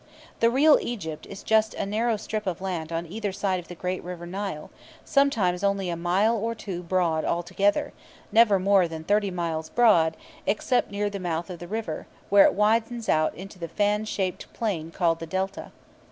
The 0.39 0.49
real 0.49 0.79
Egypt 0.81 1.27
is 1.27 1.43
just 1.43 1.75
a 1.75 1.85
narrow 1.85 2.17
strip 2.17 2.47
of 2.47 2.59
land 2.59 2.91
on 2.91 3.05
either 3.05 3.31
side 3.31 3.59
of 3.59 3.67
the 3.67 3.75
great 3.75 4.03
River 4.03 4.25
Nile, 4.25 4.71
sometimes 5.05 5.63
only 5.63 5.91
a 5.91 5.95
mile 5.95 6.35
or 6.35 6.55
two 6.55 6.81
broad 6.81 7.23
altogether, 7.23 7.93
never 8.31 8.57
more 8.57 8.87
than 8.87 9.03
thirty 9.03 9.29
miles 9.29 9.69
broad, 9.69 10.17
except 10.47 10.89
near 10.89 11.07
the 11.11 11.19
mouth 11.19 11.51
of 11.51 11.59
the 11.59 11.67
river, 11.67 12.07
where 12.29 12.45
it 12.45 12.55
widens 12.55 13.09
out 13.09 13.35
into 13.35 13.59
the 13.59 13.67
fan 13.67 14.03
shaped 14.05 14.51
plain 14.53 14.89
called 14.89 15.19
the 15.19 15.27
Delta. 15.27 15.71